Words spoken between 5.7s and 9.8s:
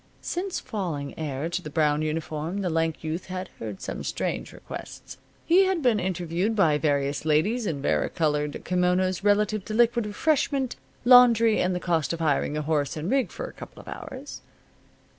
been interviewed by various ladies in varicolored kimonos relative to